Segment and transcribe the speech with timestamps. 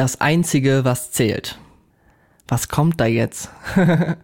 [0.00, 1.58] Das Einzige, was zählt.
[2.48, 3.50] Was kommt da jetzt?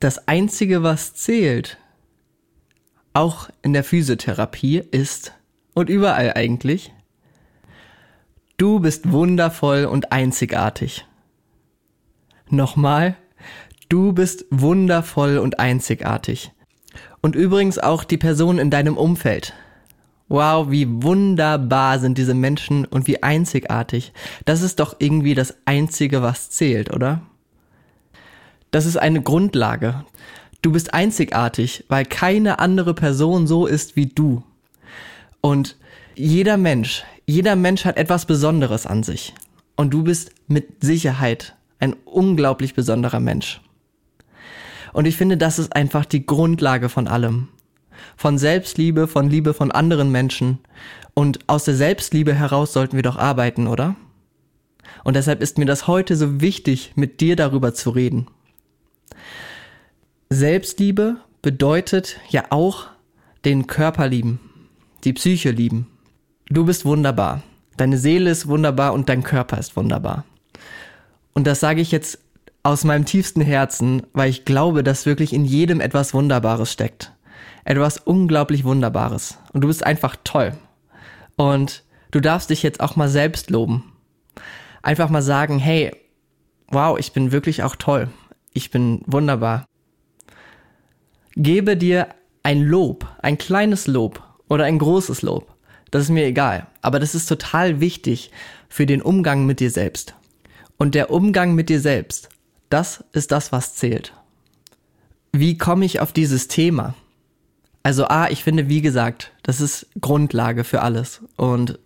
[0.00, 1.78] das Einzige, was zählt,
[3.12, 5.32] auch in der Physiotherapie, ist,
[5.74, 6.92] und überall eigentlich,
[8.56, 11.06] du bist wundervoll und einzigartig.
[12.48, 13.14] Nochmal,
[13.88, 16.50] du bist wundervoll und einzigartig.
[17.20, 19.54] Und übrigens auch die Person in deinem Umfeld.
[20.28, 24.12] Wow, wie wunderbar sind diese Menschen und wie einzigartig.
[24.46, 27.22] Das ist doch irgendwie das Einzige, was zählt, oder?
[28.70, 30.04] Das ist eine Grundlage.
[30.62, 34.42] Du bist einzigartig, weil keine andere Person so ist wie du.
[35.42, 35.76] Und
[36.16, 39.34] jeder Mensch, jeder Mensch hat etwas Besonderes an sich.
[39.76, 43.60] Und du bist mit Sicherheit ein unglaublich besonderer Mensch.
[44.94, 47.48] Und ich finde, das ist einfach die Grundlage von allem
[48.16, 50.58] von Selbstliebe, von Liebe von anderen Menschen.
[51.14, 53.94] Und aus der Selbstliebe heraus sollten wir doch arbeiten, oder?
[55.04, 58.26] Und deshalb ist mir das heute so wichtig, mit dir darüber zu reden.
[60.30, 62.88] Selbstliebe bedeutet ja auch
[63.44, 64.40] den Körper lieben,
[65.04, 65.86] die Psyche lieben.
[66.48, 67.42] Du bist wunderbar.
[67.76, 70.24] Deine Seele ist wunderbar und dein Körper ist wunderbar.
[71.34, 72.18] Und das sage ich jetzt
[72.62, 77.13] aus meinem tiefsten Herzen, weil ich glaube, dass wirklich in jedem etwas Wunderbares steckt
[77.64, 79.38] etwas unglaublich Wunderbares.
[79.52, 80.52] Und du bist einfach toll.
[81.36, 83.92] Und du darfst dich jetzt auch mal selbst loben.
[84.82, 85.92] Einfach mal sagen, hey,
[86.68, 88.08] wow, ich bin wirklich auch toll.
[88.52, 89.66] Ich bin wunderbar.
[91.36, 92.08] Gebe dir
[92.42, 95.52] ein Lob, ein kleines Lob oder ein großes Lob.
[95.90, 96.66] Das ist mir egal.
[96.82, 98.30] Aber das ist total wichtig
[98.68, 100.14] für den Umgang mit dir selbst.
[100.76, 102.28] Und der Umgang mit dir selbst,
[102.68, 104.12] das ist das, was zählt.
[105.32, 106.94] Wie komme ich auf dieses Thema?
[107.86, 111.20] Also A, ich finde, wie gesagt, das ist Grundlage für alles.
[111.36, 111.78] Und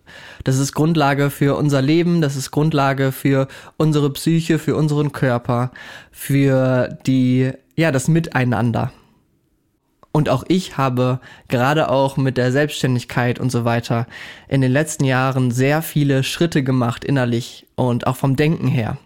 [0.45, 5.71] das ist Grundlage für unser Leben, das ist Grundlage für unsere Psyche, für unseren Körper,
[6.09, 8.93] für die, ja, das Miteinander.
[10.13, 11.19] Und auch ich habe
[11.49, 14.07] gerade auch mit der Selbstständigkeit und so weiter
[14.47, 18.97] in den letzten Jahren sehr viele Schritte gemacht innerlich und auch vom Denken her.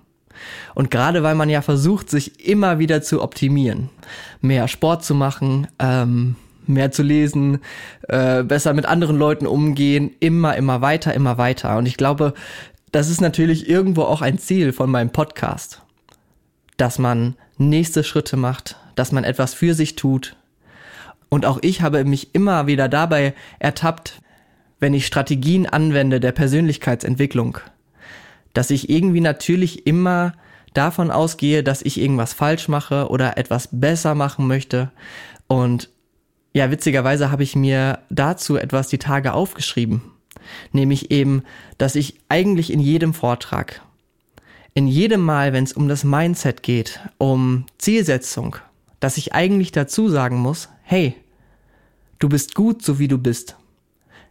[0.76, 3.90] Und gerade weil man ja versucht, sich immer wieder zu optimieren,
[4.42, 6.36] mehr Sport zu machen, ähm,
[6.66, 7.60] mehr zu lesen,
[8.08, 11.78] äh, besser mit anderen Leuten umgehen, immer, immer weiter, immer weiter.
[11.78, 12.34] Und ich glaube,
[12.92, 15.82] das ist natürlich irgendwo auch ein Ziel von meinem Podcast,
[16.78, 20.36] dass man nächste Schritte macht, dass man etwas für sich tut.
[21.30, 24.22] Und auch ich habe mich immer wieder dabei ertappt,
[24.80, 27.58] wenn ich Strategien anwende der Persönlichkeitsentwicklung,
[28.54, 30.34] dass ich irgendwie natürlich immer
[30.74, 34.92] davon ausgehe, dass ich irgendwas falsch mache oder etwas besser machen möchte.
[35.48, 35.90] Und
[36.54, 40.02] ja, witzigerweise habe ich mir dazu etwas die Tage aufgeschrieben.
[40.72, 41.44] Nämlich eben,
[41.78, 43.82] dass ich eigentlich in jedem Vortrag,
[44.74, 48.58] in jedem Mal, wenn es um das Mindset geht, um Zielsetzung,
[49.00, 51.16] dass ich eigentlich dazu sagen muss, hey,
[52.20, 53.56] du bist gut, so wie du bist.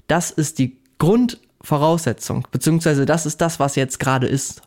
[0.06, 4.62] Das ist die Grundvoraussetzung, beziehungsweise das ist das, was jetzt gerade ist.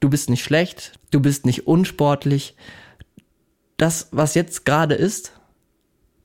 [0.00, 2.54] Du bist nicht schlecht, du bist nicht unsportlich.
[3.76, 5.32] Das, was jetzt gerade ist,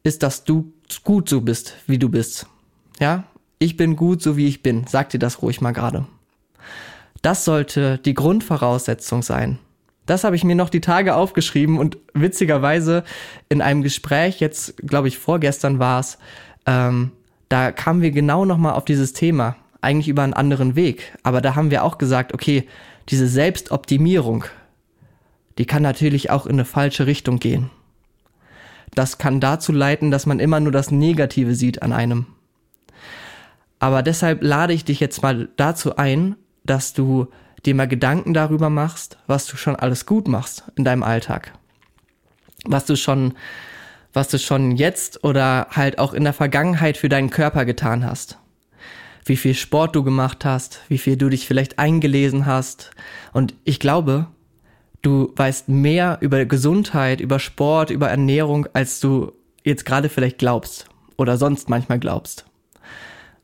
[0.03, 2.47] ist, dass du gut so bist, wie du bist.
[2.99, 3.23] Ja?
[3.59, 4.85] Ich bin gut, so wie ich bin.
[4.87, 6.05] Sag dir das ruhig mal gerade.
[7.21, 9.59] Das sollte die Grundvoraussetzung sein.
[10.05, 13.05] Das habe ich mir noch die Tage aufgeschrieben und witzigerweise
[13.47, 16.17] in einem Gespräch, jetzt glaube ich vorgestern war es,
[16.65, 17.11] ähm,
[17.47, 21.17] da kamen wir genau nochmal auf dieses Thema, eigentlich über einen anderen Weg.
[21.23, 22.67] Aber da haben wir auch gesagt, okay,
[23.07, 24.43] diese Selbstoptimierung,
[25.57, 27.69] die kann natürlich auch in eine falsche Richtung gehen
[28.95, 32.27] das kann dazu leiten, dass man immer nur das Negative sieht an einem.
[33.79, 37.27] Aber deshalb lade ich dich jetzt mal dazu ein, dass du
[37.65, 41.53] dir mal Gedanken darüber machst, was du schon alles gut machst in deinem Alltag.
[42.65, 43.33] Was du schon,
[44.13, 48.37] was du schon jetzt oder halt auch in der Vergangenheit für deinen Körper getan hast.
[49.25, 52.91] Wie viel Sport du gemacht hast, wie viel du dich vielleicht eingelesen hast.
[53.31, 54.27] Und ich glaube,
[55.03, 59.33] du weißt mehr über Gesundheit, über Sport, über Ernährung, als du
[59.63, 62.45] jetzt gerade vielleicht glaubst oder sonst manchmal glaubst.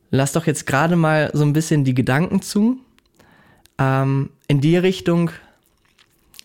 [0.09, 2.79] Lass doch jetzt gerade mal so ein bisschen die Gedanken zu,
[3.77, 5.29] ähm, in die Richtung,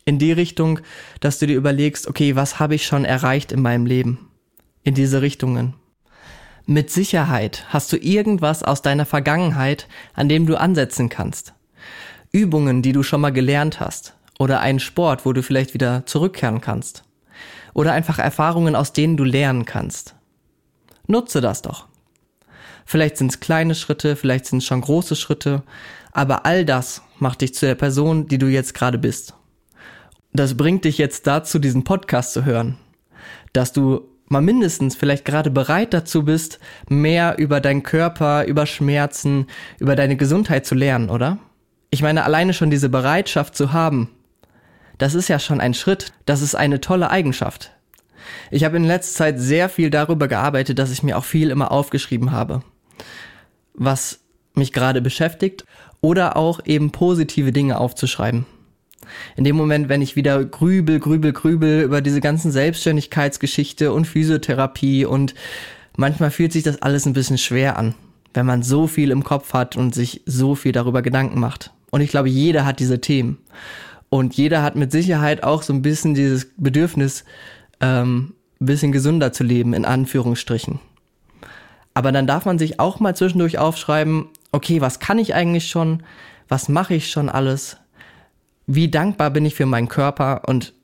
[0.05, 0.81] in die Richtung,
[1.21, 4.29] dass du dir überlegst, okay, was habe ich schon erreicht in meinem Leben?
[4.83, 5.75] In diese Richtungen.
[6.67, 11.55] Mit Sicherheit hast du irgendwas aus deiner Vergangenheit, an dem du ansetzen kannst.
[12.33, 16.61] Übungen, die du schon mal gelernt hast, oder einen Sport, wo du vielleicht wieder zurückkehren
[16.61, 17.05] kannst.
[17.73, 20.15] Oder einfach Erfahrungen, aus denen du lernen kannst.
[21.07, 21.87] Nutze das doch.
[22.87, 25.63] Vielleicht sind es kleine Schritte, vielleicht sind es schon große Schritte,
[26.13, 29.35] aber all das macht dich zu der Person, die du jetzt gerade bist.
[30.33, 32.77] Das bringt dich jetzt dazu, diesen Podcast zu hören,
[33.53, 36.59] dass du mal mindestens vielleicht gerade bereit dazu bist,
[36.89, 39.47] mehr über deinen Körper, über Schmerzen,
[39.79, 41.39] über deine Gesundheit zu lernen, oder?
[41.91, 44.11] Ich meine, alleine schon diese Bereitschaft zu haben,
[45.05, 47.73] das ist ja schon ein Schritt, das ist eine tolle Eigenschaft.
[48.51, 51.71] Ich habe in letzter Zeit sehr viel darüber gearbeitet, dass ich mir auch viel immer
[51.73, 52.63] aufgeschrieben habe,
[53.75, 54.21] was
[54.55, 55.67] mich gerade beschäftigt
[56.01, 58.47] oder auch eben positive Dinge aufzuschreiben.
[59.37, 65.05] In dem Moment, wenn ich wieder grübel, grübel, grübel über diese ganzen Selbstständigkeitsgeschichte und Physiotherapie
[65.05, 65.35] und
[65.99, 67.95] manchmal fühlt sich das alles ein bisschen schwer an,
[68.33, 71.73] wenn man so viel im Kopf hat und sich so viel darüber Gedanken macht.
[71.91, 73.37] Und ich glaube, jeder hat diese Themen.
[74.15, 77.25] Und jeder hat mit Sicherheit auch so ein bisschen dieses Bedürfnis,
[77.81, 80.79] ähm, ein bisschen gesünder zu leben, in Anführungsstrichen.
[81.95, 86.05] Aber dann darf man sich auch mal zwischendurch aufschreiben, okay, was kann ich eigentlich schon?
[86.47, 87.77] Was mache ich schon alles?
[88.69, 90.43] Wie dankbar bin ich für meinen Körper?
[90.47, 90.75] Und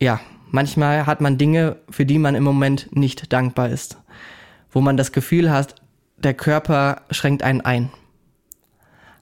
[0.00, 0.18] ja,
[0.50, 3.98] manchmal hat man Dinge, für die man im Moment nicht dankbar ist.
[4.72, 5.76] Wo man das Gefühl hat,
[6.16, 7.92] der Körper schränkt einen ein.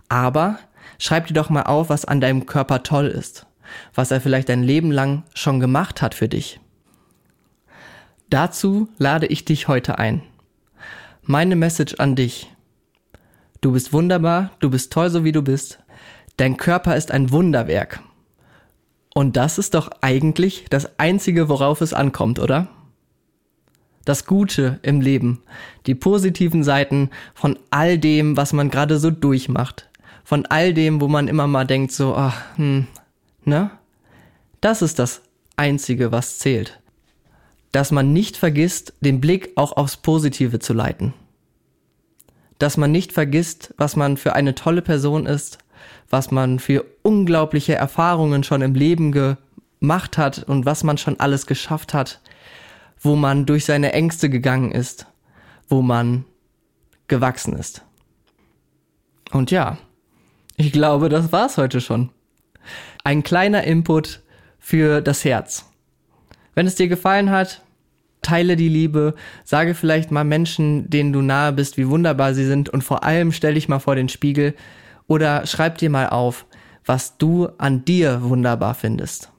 [0.09, 0.59] Aber
[0.99, 3.47] schreib dir doch mal auf, was an deinem Körper toll ist.
[3.95, 6.61] Was er vielleicht dein Leben lang schon gemacht hat für dich.
[8.31, 10.23] Dazu lade ich dich heute ein.
[11.23, 12.53] Meine Message an dich.
[13.61, 15.79] Du bist wunderbar, du bist toll, so wie du bist.
[16.37, 18.01] Dein Körper ist ein Wunderwerk.
[19.15, 22.69] Und das ist doch eigentlich das Einzige, worauf es ankommt, oder?
[24.05, 25.43] Das Gute im Leben,
[25.87, 29.89] die positiven Seiten von all dem, was man gerade so durchmacht,
[30.25, 32.87] von all dem, wo man immer mal denkt, so, ach, hm,
[33.45, 33.71] ne?
[34.61, 35.21] Das ist das
[35.57, 36.81] Einzige, was zählt
[37.75, 41.13] dass man nicht vergisst, den Blick auch aufs Positive zu leiten.
[42.61, 45.59] Dass man nicht vergisst, was man für eine tolle Person ist,
[46.09, 51.47] was man für unglaubliche Erfahrungen schon im Leben gemacht hat und was man schon alles
[51.47, 52.21] geschafft hat,
[53.01, 55.07] wo man durch seine Ängste gegangen ist,
[55.69, 56.25] wo man
[57.09, 57.83] gewachsen ist.
[59.33, 59.79] Und ja,
[60.57, 62.11] ich glaube, das war's heute schon.
[63.03, 64.23] Ein kleiner Input
[64.59, 65.71] für das Herz.
[66.55, 67.63] Wenn es dir gefallen hat,
[68.23, 69.15] teile die Liebe,
[69.45, 73.33] sage vielleicht mal Menschen, denen du nahe bist, wie wunderbar sie sind und vor allem
[73.33, 74.55] stell dich mal vor den Spiegel
[75.07, 76.47] oder schreib dir mal auf,
[76.85, 79.31] was du an dir wunderbar findest.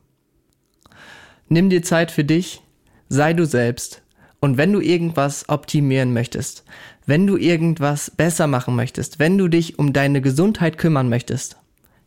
[1.47, 2.61] Nimm dir Zeit für dich,
[3.09, 4.03] sei du selbst
[4.45, 6.65] und wenn du irgendwas optimieren möchtest,
[7.07, 11.57] wenn du irgendwas besser machen möchtest, wenn du dich um deine Gesundheit kümmern möchtest,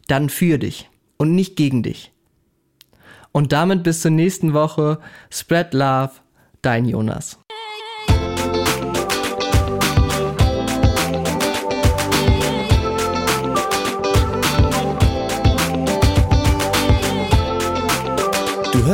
[0.07, 2.13] dann für dich und nicht gegen dich.
[3.33, 5.01] Und damit bis zur nächsten Woche.
[5.31, 6.13] Spread Love
[6.63, 7.41] Dein Jonas.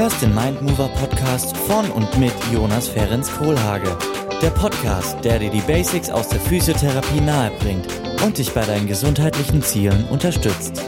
[0.05, 3.97] Hörst den Mindmover Podcast von und mit Jonas Ferens Kohlhage.
[4.43, 7.87] Der Podcast, der dir die Basics aus der Physiotherapie nahebringt
[8.23, 10.83] und dich bei deinen gesundheitlichen Zielen unterstützt.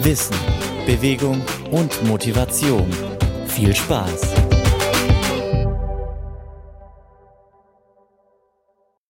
[0.00, 0.36] Wissen,
[0.86, 2.90] Bewegung und Motivation.
[3.46, 4.41] Viel Spaß!